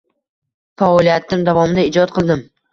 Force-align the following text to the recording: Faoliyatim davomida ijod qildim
Faoliyatim 0.83 1.45
davomida 1.53 1.87
ijod 1.93 2.19
qildim 2.19 2.47